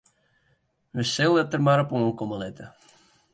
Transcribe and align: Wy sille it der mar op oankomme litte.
Wy 0.95 1.03
sille 1.13 1.37
it 1.41 1.51
der 1.53 1.63
mar 1.67 1.81
op 1.83 1.93
oankomme 1.99 2.37
litte. 2.45 2.65